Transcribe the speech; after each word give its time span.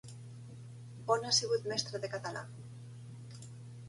On 1.15 1.27
ha 1.27 1.33
sigut 1.39 1.67
mestra 1.71 2.01
de 2.05 2.09
català? 2.13 2.41